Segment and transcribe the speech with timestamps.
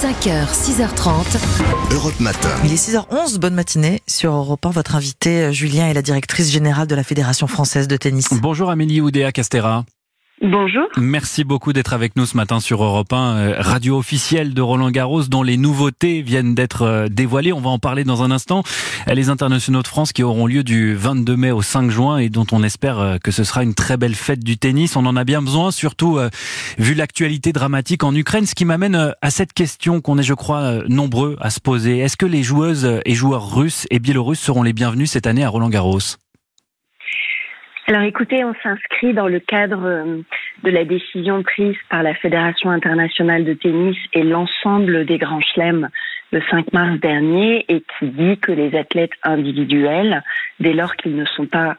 [0.00, 1.92] 5h, 6h30.
[1.92, 2.48] Europe Matin.
[2.64, 4.00] Il est 6h11, bonne matinée.
[4.06, 7.86] Sur Europe 1, votre invité euh, Julien est la directrice générale de la Fédération française
[7.86, 8.28] de tennis.
[8.40, 9.84] Bonjour Amélie Oudéa Castera.
[10.42, 10.88] Bonjour.
[10.96, 14.90] Merci beaucoup d'être avec nous ce matin sur Europe 1, euh, radio officielle de Roland
[14.90, 17.52] Garros dont les nouveautés viennent d'être euh, dévoilées.
[17.52, 18.62] On va en parler dans un instant.
[19.06, 22.30] Euh, les internationaux de France qui auront lieu du 22 mai au 5 juin et
[22.30, 24.96] dont on espère que ce sera une très belle fête du tennis.
[24.96, 26.18] On en a bien besoin, surtout
[26.78, 30.78] vu l'actualité dramatique en Ukraine, ce qui m'amène à cette question qu'on est, je crois,
[30.88, 31.98] nombreux à se poser.
[31.98, 35.50] Est-ce que les joueuses et joueurs russes et biélorusses seront les bienvenus cette année à
[35.50, 35.98] Roland Garros?
[37.90, 40.22] Alors écoutez, on s'inscrit dans le cadre euh,
[40.62, 45.88] de la décision prise par la Fédération internationale de tennis et l'ensemble des grands chelems
[46.30, 50.22] le 5 mars dernier et qui dit que les athlètes individuels,
[50.60, 51.78] dès lors qu'ils ne sont pas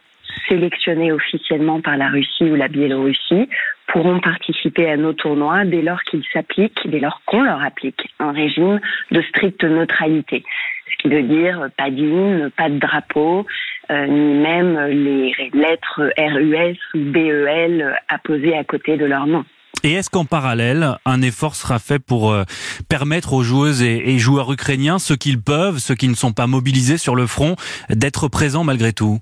[0.49, 3.47] sélectionnés officiellement par la Russie ou la Biélorussie,
[3.87, 8.33] pourront participer à nos tournois dès lors qu'ils s'appliquent, dès lors qu'on leur applique un
[8.33, 10.43] régime de stricte neutralité.
[10.91, 13.43] Ce qui veut dire pas d'hymne, pas de drapeau, euh,
[13.91, 19.43] ni même les lettres RUS ou BEL apposées à côté de leur nom.
[19.83, 22.43] Et est-ce qu'en parallèle, un effort sera fait pour euh,
[22.87, 26.97] permettre aux joueuses et, joueurs ukrainiens, ceux qu'ils peuvent, ceux qui ne sont pas mobilisés
[26.97, 27.55] sur le front,
[27.89, 29.17] d'être présents malgré tout?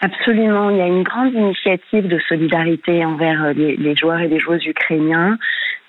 [0.00, 4.38] Absolument, il y a une grande initiative de solidarité envers euh, les, joueurs et les
[4.38, 5.36] joueuses ukrainiens.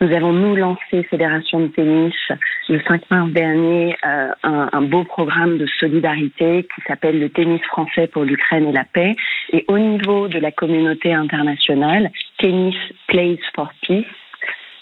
[0.01, 2.15] Nous avons, nous, lancé Fédération de tennis
[2.69, 7.61] le 5 mars dernier euh, un, un, beau programme de solidarité qui s'appelle le tennis
[7.63, 9.17] français pour l'Ukraine et la paix.
[9.51, 12.77] Et au niveau de la communauté internationale, Tennis
[13.09, 14.05] Plays for Peace,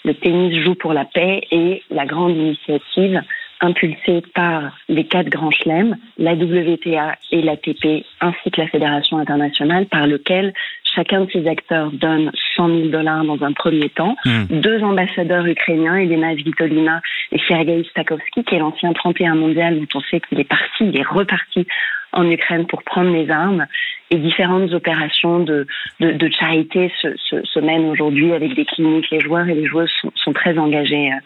[0.04, 3.20] le tennis joue pour la paix et la grande initiative
[3.60, 9.86] impulsée par les quatre grands chelems, la WTA et l'ATP, ainsi que la Fédération internationale,
[9.86, 10.52] par lequel
[10.98, 14.16] chacun de ces acteurs donne 100 000 dollars dans un premier temps.
[14.24, 14.44] Hmm.
[14.50, 20.00] Deux ambassadeurs ukrainiens, Elena Svitolina et Sergei Stakowski, qui est l'ancien 31 mondial, dont on
[20.10, 21.66] sait qu'il est parti, il est reparti
[22.12, 23.66] en Ukraine pour prendre les armes.
[24.10, 25.66] Et différentes opérations de,
[26.00, 29.10] de, de charité se, se, se mènent aujourd'hui avec des cliniques.
[29.10, 31.20] Les joueurs et les joueuses sont, sont très engagés euh,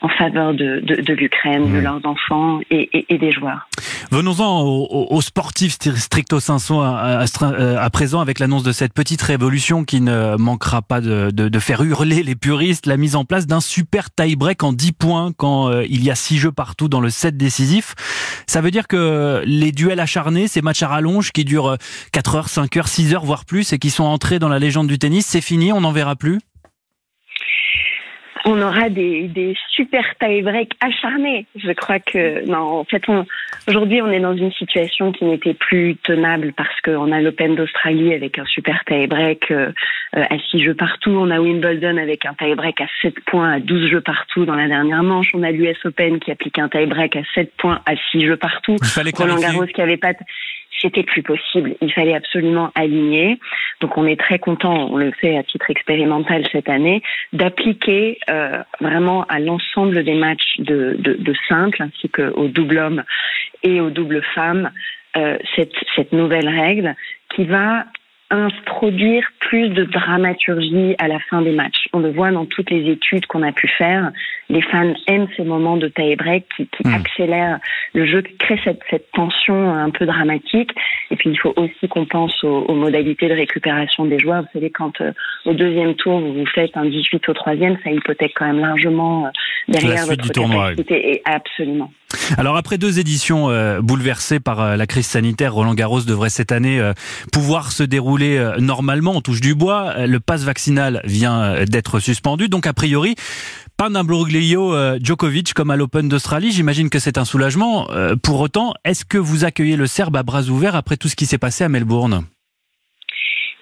[0.00, 3.68] en faveur de, de, de l'Ukraine, de leurs enfants et, et, et des joueurs.
[4.10, 9.84] Venons-en aux, aux, sportifs stricto sensu à, à, présent avec l'annonce de cette petite révolution
[9.84, 13.46] qui ne manquera pas de, de, de, faire hurler les puristes, la mise en place
[13.46, 17.00] d'un super tie-break en 10 points quand euh, il y a 6 jeux partout dans
[17.00, 17.94] le set décisif.
[18.46, 21.76] Ça veut dire que les duels acharnés, ces matchs à rallonge qui durent
[22.12, 24.86] 4 heures, 5 heures, 6 heures, voire plus et qui sont entrés dans la légende
[24.86, 26.38] du tennis, c'est fini, on n'en verra plus?
[28.48, 31.46] On aura des, des super tie-break acharnés.
[31.54, 33.02] Je crois que non, en fait,
[33.68, 38.14] aujourd'hui, on est dans une situation qui n'était plus tenable parce qu'on a l'Open d'Australie
[38.14, 39.70] avec un super tie-break euh,
[40.12, 41.10] à 6 jeux partout.
[41.10, 44.66] On a Wimbledon avec un tie-break à 7 points à 12 jeux partout dans la
[44.66, 45.28] dernière manche.
[45.34, 48.76] On a l'US Open qui applique un tie-break à 7 points à 6 jeux partout.
[49.16, 50.14] Roland Garros qui avait pas
[50.80, 51.74] c'était plus possible.
[51.80, 53.38] Il fallait absolument aligner.
[53.80, 57.02] Donc on est très content, on le fait à titre expérimental cette année,
[57.32, 60.96] d'appliquer euh, vraiment à l'ensemble des matchs de,
[61.48, 63.04] simple ainsi qu'au double homme
[63.62, 64.70] et au double femme
[65.16, 66.94] euh, cette, cette nouvelle règle
[67.34, 67.86] qui va
[68.30, 71.87] introduire plus de dramaturgie à la fin des matchs.
[71.98, 74.12] On le voit dans toutes les études qu'on a pu faire.
[74.48, 76.94] Les fans aiment ces moments de tie-break qui, qui hmm.
[76.94, 77.58] accélèrent
[77.92, 80.70] le jeu, qui créent cette, cette, tension un peu dramatique.
[81.10, 84.42] Et puis il faut aussi qu'on pense aux, aux, modalités de récupération des joueurs.
[84.42, 85.12] Vous savez, quand euh,
[85.44, 89.26] au deuxième tour vous vous faites un 18 au troisième, ça hypothèque quand même largement
[89.26, 89.30] euh,
[89.66, 90.72] derrière votre du tournoi.
[90.88, 91.90] Et absolument.
[92.36, 96.80] Alors après deux éditions euh, bouleversées par la crise sanitaire, Roland Garros devrait cette année
[97.32, 99.12] pouvoir se dérouler normalement.
[99.16, 100.06] On touche du bois.
[100.06, 102.48] Le passe vaccinal vient d'être suspendu.
[102.48, 103.14] Donc a priori,
[103.76, 106.52] pas d'imbroglio Djokovic comme à l'Open d'Australie.
[106.52, 107.88] J'imagine que c'est un soulagement.
[108.22, 111.26] Pour autant, est-ce que vous accueillez le Serbe à bras ouverts après tout ce qui
[111.26, 112.24] s'est passé à Melbourne?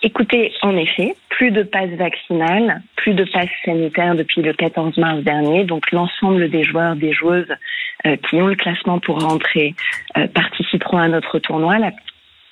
[0.02, 5.22] Écoutez, en effet, plus de passes vaccinales, plus de passes sanitaires depuis le 14 mars
[5.22, 5.64] dernier.
[5.64, 7.52] Donc l'ensemble des joueurs, des joueuses
[8.06, 9.74] euh, qui ont le classement pour rentrer
[10.16, 11.78] euh, participeront à notre tournoi.
[11.78, 11.92] La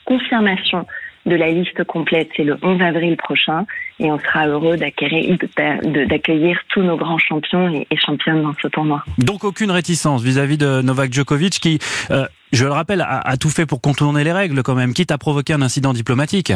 [0.04, 0.86] confirmation
[1.26, 3.66] de la liste complète, c'est le 11 avril prochain
[3.98, 9.02] et on sera heureux d'accueillir tous nos grands champions et, championnes dans ce tournoi.
[9.18, 11.78] Donc aucune réticence vis-à-vis de Novak Djokovic qui,
[12.10, 15.12] euh, je le rappelle, a, a, tout fait pour contourner les règles quand même, quitte
[15.12, 16.52] à provoquer un incident diplomatique.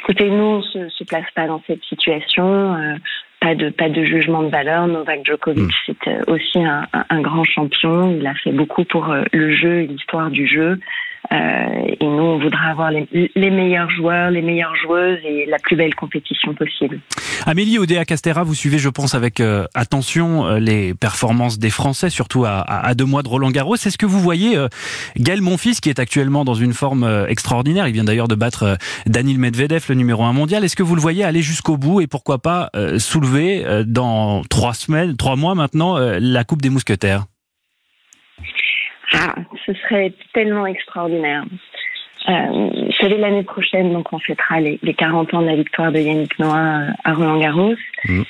[0.00, 2.74] Écoutez, nous, on se, se place pas dans cette situation.
[2.74, 2.94] Euh,
[3.40, 4.86] pas de pas de jugement de valeur.
[4.86, 5.70] Novak Djokovic, mm.
[5.86, 8.16] c'est euh, aussi un, un, grand champion.
[8.18, 10.80] Il a fait beaucoup pour le jeu et l'histoire du jeu.
[11.30, 13.06] Et nous, on voudra avoir les,
[13.50, 17.00] meilleurs joueurs, les meilleures joueuses et la plus belle compétition possible.
[17.46, 19.42] Amélie Odea Castera, vous suivez, je pense, avec
[19.74, 23.74] attention les performances des Français, surtout à, deux mois de Roland Garros.
[23.74, 24.56] Est-ce que vous voyez
[25.16, 28.76] Gaël Monfils, qui est actuellement dans une forme extraordinaire, il vient d'ailleurs de battre
[29.06, 30.64] Daniil Medvedev, le numéro un mondial.
[30.64, 35.16] Est-ce que vous le voyez aller jusqu'au bout et pourquoi pas soulever dans trois semaines,
[35.16, 37.24] trois mois maintenant, la Coupe des Mousquetaires?
[39.12, 41.44] Ah, ce serait tellement extraordinaire.
[42.28, 46.38] Euh, savez, l'année prochaine, donc on fêtera les, 40 ans de la victoire de Yannick
[46.38, 47.74] Noah euh, à Roland Garros.
[48.04, 48.22] Mmh.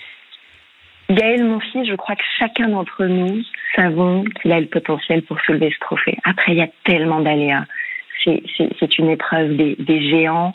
[1.11, 3.43] Gaël, mon fils, je crois que chacun d'entre nous
[3.75, 6.19] savons qu'il a le potentiel pour soulever ce trophée.
[6.25, 7.65] Après, il y a tellement d'aléas.
[8.25, 10.53] C'est une épreuve des, géants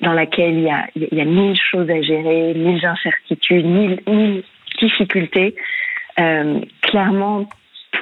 [0.00, 4.00] dans laquelle il y, a, il y a mille choses à gérer, mille incertitudes, mille,
[4.06, 4.42] mille
[4.80, 5.54] difficultés.
[6.18, 7.46] Euh, clairement,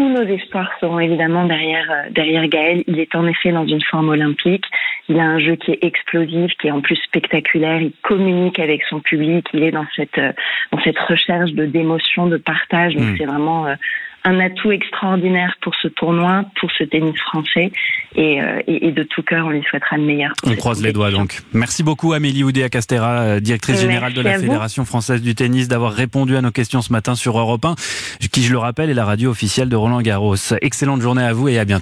[0.00, 2.82] tous nos espoirs seront évidemment derrière, euh, derrière Gaël.
[2.86, 4.64] Il est en effet dans une forme olympique.
[5.10, 7.82] Il a un jeu qui est explosif, qui est en plus spectaculaire.
[7.82, 9.46] Il communique avec son public.
[9.52, 10.32] Il est dans cette, euh,
[10.72, 12.94] dans cette recherche de d'émotion, de partage.
[12.94, 13.16] Donc hmm.
[13.18, 13.74] c'est vraiment euh,
[14.24, 17.72] un atout extraordinaire pour ce tournoi, pour ce tennis français.
[18.16, 20.32] Et, euh, et, de tout cœur, on lui souhaitera le meilleur.
[20.44, 21.40] On croise les doigts donc.
[21.52, 25.92] Merci beaucoup Amélie Oudéa Castera, euh, directrice générale de la Fédération française du tennis, d'avoir
[25.92, 27.74] répondu à nos questions ce matin sur Europe 1,
[28.32, 30.34] qui je le rappelle est la radio officielle de Roland Garros.
[30.60, 31.80] Excellente journée à vous et à bientôt.